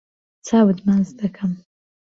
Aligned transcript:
چاوت 0.45 0.77
ماچ 0.87 1.07
دەکەم. 1.19 1.51